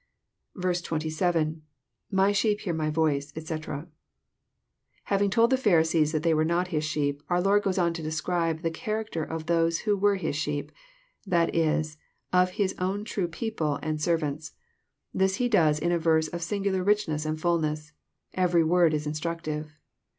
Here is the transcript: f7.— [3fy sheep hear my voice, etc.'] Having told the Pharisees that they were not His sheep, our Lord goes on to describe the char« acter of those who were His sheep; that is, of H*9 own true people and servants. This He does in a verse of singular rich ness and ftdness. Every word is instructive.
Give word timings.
f7.— 0.57 1.61
[3fy 2.11 2.33
sheep 2.35 2.61
hear 2.61 2.73
my 2.73 2.89
voice, 2.89 3.31
etc.'] 3.35 3.87
Having 5.03 5.29
told 5.29 5.51
the 5.51 5.57
Pharisees 5.57 6.11
that 6.11 6.23
they 6.23 6.33
were 6.33 6.43
not 6.43 6.69
His 6.69 6.83
sheep, 6.83 7.21
our 7.29 7.39
Lord 7.39 7.61
goes 7.61 7.77
on 7.77 7.93
to 7.93 8.01
describe 8.01 8.63
the 8.63 8.71
char« 8.71 9.05
acter 9.05 9.29
of 9.29 9.45
those 9.45 9.81
who 9.85 9.95
were 9.95 10.15
His 10.15 10.35
sheep; 10.35 10.71
that 11.27 11.53
is, 11.55 11.97
of 12.33 12.49
H*9 12.53 12.73
own 12.81 13.03
true 13.05 13.27
people 13.27 13.77
and 13.83 14.01
servants. 14.01 14.53
This 15.13 15.35
He 15.35 15.47
does 15.47 15.77
in 15.77 15.91
a 15.91 15.99
verse 15.99 16.27
of 16.29 16.41
singular 16.41 16.83
rich 16.83 17.07
ness 17.07 17.23
and 17.23 17.37
ftdness. 17.37 17.91
Every 18.33 18.63
word 18.63 18.95
is 18.95 19.05
instructive. 19.05 19.77